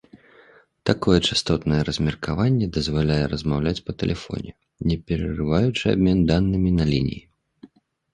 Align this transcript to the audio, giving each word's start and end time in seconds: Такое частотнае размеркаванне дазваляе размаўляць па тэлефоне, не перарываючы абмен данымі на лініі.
Такое 0.89 1.17
частотнае 1.33 1.81
размеркаванне 1.89 2.69
дазваляе 2.77 3.19
размаўляць 3.33 3.81
па 3.89 3.95
тэлефоне, 3.99 4.51
не 4.93 4.97
перарываючы 5.11 5.85
абмен 5.93 6.19
данымі 6.33 6.71
на 6.79 6.83
лініі. 6.93 7.21